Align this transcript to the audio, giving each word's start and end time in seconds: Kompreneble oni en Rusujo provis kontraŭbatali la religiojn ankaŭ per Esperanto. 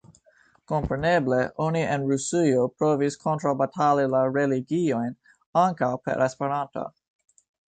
Kompreneble 0.69 1.41
oni 1.65 1.83
en 1.97 2.07
Rusujo 2.13 2.63
provis 2.83 3.19
kontraŭbatali 3.25 4.07
la 4.17 4.23
religiojn 4.39 5.15
ankaŭ 5.67 5.93
per 6.09 6.27
Esperanto. 6.31 6.89